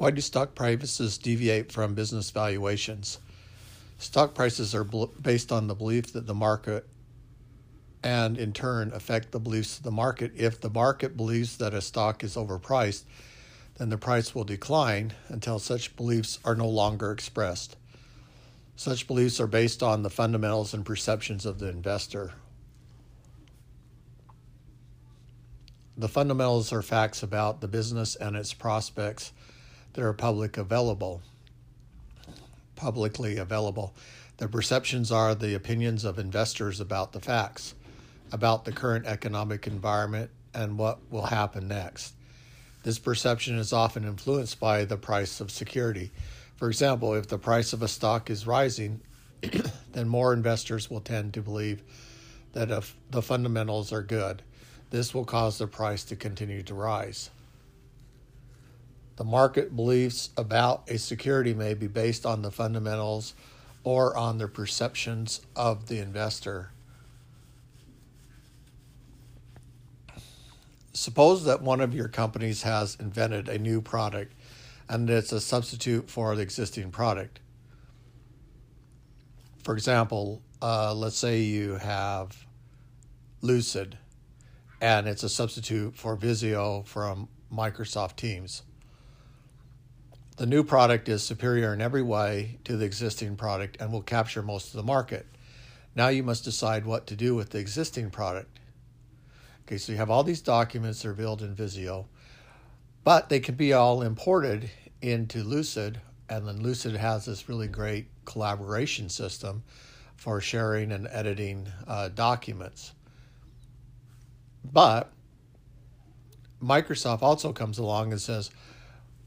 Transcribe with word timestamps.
Why 0.00 0.10
do 0.10 0.22
stock 0.22 0.54
prices 0.54 1.18
deviate 1.18 1.70
from 1.70 1.92
business 1.92 2.30
valuations? 2.30 3.18
Stock 3.98 4.34
prices 4.34 4.74
are 4.74 4.82
based 4.82 5.52
on 5.52 5.66
the 5.66 5.74
belief 5.74 6.14
that 6.14 6.26
the 6.26 6.32
market 6.32 6.88
and 8.02 8.38
in 8.38 8.54
turn 8.54 8.94
affect 8.94 9.30
the 9.30 9.38
beliefs 9.38 9.76
of 9.76 9.82
the 9.82 9.90
market. 9.90 10.32
If 10.34 10.58
the 10.58 10.70
market 10.70 11.18
believes 11.18 11.58
that 11.58 11.74
a 11.74 11.82
stock 11.82 12.24
is 12.24 12.34
overpriced, 12.34 13.04
then 13.76 13.90
the 13.90 13.98
price 13.98 14.34
will 14.34 14.44
decline 14.44 15.12
until 15.28 15.58
such 15.58 15.94
beliefs 15.96 16.38
are 16.46 16.56
no 16.56 16.66
longer 16.66 17.12
expressed. 17.12 17.76
Such 18.76 19.06
beliefs 19.06 19.38
are 19.38 19.46
based 19.46 19.82
on 19.82 20.02
the 20.02 20.08
fundamentals 20.08 20.72
and 20.72 20.82
perceptions 20.82 21.44
of 21.44 21.58
the 21.58 21.68
investor. 21.68 22.32
The 25.94 26.08
fundamentals 26.08 26.72
are 26.72 26.80
facts 26.80 27.22
about 27.22 27.60
the 27.60 27.68
business 27.68 28.16
and 28.16 28.34
its 28.34 28.54
prospects 28.54 29.32
that 29.92 30.04
are 30.04 30.12
public 30.12 30.56
available, 30.56 31.22
publicly 32.76 33.36
available. 33.36 33.94
The 34.36 34.48
perceptions 34.48 35.12
are 35.12 35.34
the 35.34 35.54
opinions 35.54 36.04
of 36.04 36.18
investors 36.18 36.80
about 36.80 37.12
the 37.12 37.20
facts, 37.20 37.74
about 38.32 38.64
the 38.64 38.72
current 38.72 39.06
economic 39.06 39.66
environment 39.66 40.30
and 40.54 40.78
what 40.78 40.98
will 41.10 41.26
happen 41.26 41.68
next. 41.68 42.14
This 42.82 42.98
perception 42.98 43.58
is 43.58 43.72
often 43.72 44.04
influenced 44.04 44.58
by 44.58 44.84
the 44.84 44.96
price 44.96 45.40
of 45.40 45.50
security. 45.50 46.10
For 46.56 46.68
example, 46.68 47.14
if 47.14 47.28
the 47.28 47.38
price 47.38 47.72
of 47.72 47.82
a 47.82 47.88
stock 47.88 48.30
is 48.30 48.46
rising, 48.46 49.00
then 49.92 50.08
more 50.08 50.32
investors 50.32 50.90
will 50.90 51.00
tend 51.00 51.34
to 51.34 51.42
believe 51.42 51.82
that 52.52 52.70
if 52.70 52.96
the 53.10 53.22
fundamentals 53.22 53.92
are 53.92 54.02
good, 54.02 54.42
this 54.90 55.14
will 55.14 55.24
cause 55.24 55.58
the 55.58 55.66
price 55.66 56.04
to 56.04 56.16
continue 56.16 56.62
to 56.64 56.74
rise. 56.74 57.30
The 59.20 59.26
market 59.26 59.76
beliefs 59.76 60.30
about 60.38 60.84
a 60.88 60.96
security 60.96 61.52
may 61.52 61.74
be 61.74 61.88
based 61.88 62.24
on 62.24 62.40
the 62.40 62.50
fundamentals 62.50 63.34
or 63.84 64.16
on 64.16 64.38
the 64.38 64.48
perceptions 64.48 65.42
of 65.54 65.88
the 65.88 65.98
investor. 65.98 66.70
Suppose 70.94 71.44
that 71.44 71.60
one 71.60 71.82
of 71.82 71.94
your 71.94 72.08
companies 72.08 72.62
has 72.62 72.96
invented 72.98 73.50
a 73.50 73.58
new 73.58 73.82
product 73.82 74.32
and 74.88 75.10
it's 75.10 75.32
a 75.32 75.40
substitute 75.42 76.08
for 76.08 76.34
the 76.34 76.40
existing 76.40 76.90
product. 76.90 77.40
For 79.62 79.74
example, 79.74 80.40
uh, 80.62 80.94
let's 80.94 81.18
say 81.18 81.40
you 81.40 81.74
have 81.74 82.46
Lucid 83.42 83.98
and 84.80 85.06
it's 85.06 85.24
a 85.24 85.28
substitute 85.28 85.94
for 85.94 86.16
Visio 86.16 86.84
from 86.86 87.28
Microsoft 87.52 88.16
Teams. 88.16 88.62
The 90.40 90.46
new 90.46 90.64
product 90.64 91.06
is 91.10 91.22
superior 91.22 91.74
in 91.74 91.82
every 91.82 92.00
way 92.00 92.60
to 92.64 92.78
the 92.78 92.86
existing 92.86 93.36
product 93.36 93.76
and 93.78 93.92
will 93.92 94.00
capture 94.00 94.40
most 94.40 94.68
of 94.68 94.72
the 94.72 94.82
market. 94.82 95.26
Now 95.94 96.08
you 96.08 96.22
must 96.22 96.44
decide 96.44 96.86
what 96.86 97.06
to 97.08 97.14
do 97.14 97.34
with 97.34 97.50
the 97.50 97.58
existing 97.58 98.08
product. 98.08 98.58
Okay, 99.66 99.76
so 99.76 99.92
you 99.92 99.98
have 99.98 100.08
all 100.08 100.24
these 100.24 100.40
documents 100.40 101.02
that 101.02 101.10
are 101.10 101.12
built 101.12 101.42
in 101.42 101.54
Visio, 101.54 102.08
but 103.04 103.28
they 103.28 103.38
can 103.38 103.54
be 103.54 103.74
all 103.74 104.00
imported 104.00 104.70
into 105.02 105.44
Lucid, 105.44 106.00
and 106.30 106.48
then 106.48 106.62
Lucid 106.62 106.96
has 106.96 107.26
this 107.26 107.46
really 107.46 107.68
great 107.68 108.06
collaboration 108.24 109.10
system 109.10 109.62
for 110.16 110.40
sharing 110.40 110.90
and 110.90 111.06
editing 111.10 111.68
uh, 111.86 112.08
documents. 112.08 112.94
But 114.64 115.12
Microsoft 116.62 117.20
also 117.20 117.52
comes 117.52 117.76
along 117.76 118.12
and 118.12 118.20
says, 118.22 118.50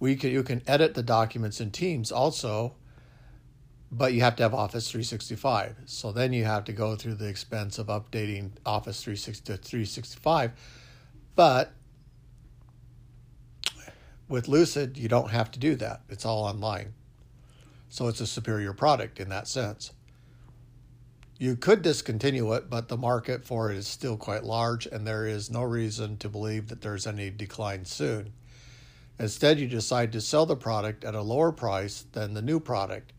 we 0.04 0.18
can, 0.18 0.32
you 0.32 0.44
can 0.44 0.62
edit 0.68 0.96
the 0.96 1.02
documents 1.02 1.62
in 1.62 1.72
Teams 1.72 2.12
also, 2.12 2.74
but 3.90 4.12
you 4.12 4.20
have 4.20 4.36
to 4.36 4.44
have 4.44 4.54
Office 4.54 4.92
365. 4.92 5.78
So 5.86 6.12
then 6.12 6.34
you 6.34 6.44
have 6.44 6.66
to 6.66 6.74
go 6.74 6.98
through 6.98 7.16
the 7.16 7.30
expense 7.30 7.80
of 7.80 7.88
updating 7.88 8.52
Office 8.66 9.02
360 9.02 9.54
to 9.54 9.58
365. 9.58 10.52
But 11.38 11.72
with 14.28 14.50
Lucid, 14.50 14.98
you 14.98 15.08
don't 15.08 15.32
have 15.32 15.50
to 15.52 15.60
do 15.60 15.74
that. 15.76 16.02
It's 16.10 16.26
all 16.26 16.44
online. 16.44 16.96
So 17.88 18.10
it's 18.10 18.20
a 18.20 18.28
superior 18.28 18.74
product 18.74 19.22
in 19.22 19.30
that 19.30 19.48
sense. 19.48 19.94
You 21.40 21.56
could 21.56 21.82
discontinue 21.82 22.52
it, 22.52 22.70
but 22.70 22.90
the 22.90 22.98
market 22.98 23.46
for 23.46 23.72
it 23.72 23.78
is 23.78 23.88
still 23.88 24.18
quite 24.18 24.44
large, 24.44 24.86
and 24.86 25.08
there 25.08 25.26
is 25.26 25.50
no 25.50 25.64
reason 25.64 26.18
to 26.18 26.28
believe 26.28 26.68
that 26.68 26.82
there's 26.82 27.08
any 27.08 27.30
decline 27.30 27.86
soon. 27.86 28.34
Instead, 29.20 29.60
you 29.60 29.68
decide 29.68 30.12
to 30.12 30.22
sell 30.22 30.46
the 30.46 30.56
product 30.56 31.04
at 31.04 31.16
a 31.16 31.22
lower 31.22 31.52
price 31.52 32.06
than 32.14 32.34
the 32.34 32.42
new 32.42 32.60
product, 32.60 33.14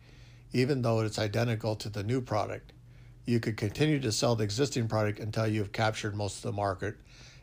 even 0.53 0.83
though 0.83 1.01
it's 1.01 1.19
identical 1.19 1.77
to 1.77 1.89
the 1.89 2.03
new 2.03 2.21
product. 2.21 2.73
You 3.27 3.41
could 3.41 3.57
continue 3.57 4.01
to 4.01 4.13
sell 4.13 4.35
the 4.35 4.45
existing 4.45 4.89
product 4.89 5.21
until 5.21 5.47
you've 5.47 5.73
captured 5.73 6.15
most 6.15 6.37
of 6.37 6.43
the 6.43 6.53
market, 6.53 6.97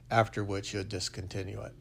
after 0.09 0.44
which 0.44 0.73
you 0.73 0.84
discontinue 0.84 1.61
it. 1.61 1.73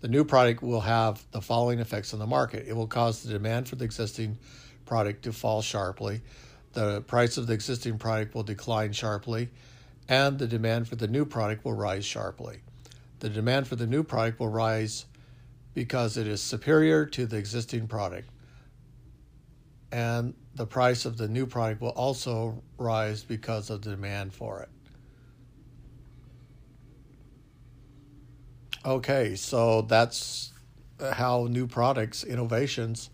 The 0.00 0.08
new 0.08 0.24
product 0.24 0.62
will 0.62 0.80
have 0.80 1.24
the 1.32 1.42
following 1.42 1.80
effects 1.80 2.12
on 2.12 2.20
the 2.20 2.26
market 2.26 2.66
it 2.66 2.72
will 2.72 2.86
cause 2.86 3.22
the 3.22 3.32
demand 3.32 3.68
for 3.68 3.76
the 3.76 3.84
existing 3.84 4.38
product 4.86 5.24
to 5.24 5.32
fall 5.32 5.60
sharply, 5.60 6.22
the 6.72 7.02
price 7.02 7.36
of 7.36 7.46
the 7.46 7.52
existing 7.52 7.98
product 7.98 8.34
will 8.34 8.42
decline 8.42 8.92
sharply, 8.92 9.50
and 10.08 10.38
the 10.38 10.46
demand 10.46 10.88
for 10.88 10.96
the 10.96 11.08
new 11.08 11.24
product 11.24 11.64
will 11.64 11.74
rise 11.74 12.04
sharply 12.04 12.60
the 13.20 13.28
demand 13.28 13.66
for 13.66 13.76
the 13.76 13.86
new 13.86 14.02
product 14.02 14.40
will 14.40 14.48
rise 14.48 15.06
because 15.74 16.16
it 16.16 16.26
is 16.26 16.40
superior 16.40 17.06
to 17.06 17.26
the 17.26 17.36
existing 17.36 17.86
product. 17.86 18.28
And 19.90 20.34
the 20.54 20.66
price 20.66 21.04
of 21.04 21.16
the 21.16 21.28
new 21.28 21.46
product 21.46 21.80
will 21.80 21.90
also 21.90 22.62
rise 22.76 23.22
because 23.24 23.70
of 23.70 23.82
the 23.82 23.90
demand 23.90 24.34
for 24.34 24.62
it. 24.62 24.68
Okay, 28.84 29.34
so 29.34 29.82
that's 29.82 30.52
how 31.00 31.46
new 31.50 31.66
products, 31.66 32.24
innovations, 32.24 33.10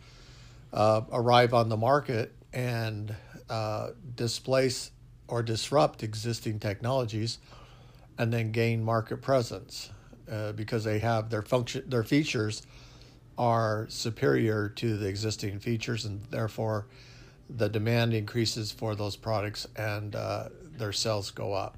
uh, 0.72 1.02
arrive 1.12 1.54
on 1.54 1.68
the 1.68 1.76
market 1.76 2.34
and 2.52 3.14
uh, 3.48 3.90
displace 4.14 4.90
or 5.28 5.42
disrupt 5.42 6.02
existing 6.02 6.58
technologies 6.58 7.38
and 8.18 8.32
then 8.32 8.52
gain 8.52 8.82
market 8.82 9.20
presence 9.22 9.90
uh, 10.30 10.52
because 10.52 10.84
they 10.84 10.98
have 10.98 11.30
their 11.30 11.42
function 11.42 11.82
their 11.88 12.04
features 12.04 12.62
are 13.36 13.86
superior 13.88 14.68
to 14.68 14.96
the 14.96 15.06
existing 15.06 15.58
features 15.58 16.04
and 16.04 16.22
therefore 16.30 16.86
the 17.50 17.68
demand 17.68 18.14
increases 18.14 18.70
for 18.72 18.94
those 18.94 19.16
products 19.16 19.66
and 19.76 20.14
uh, 20.14 20.48
their 20.76 20.92
sales 20.92 21.30
go 21.30 21.52
up 21.52 21.76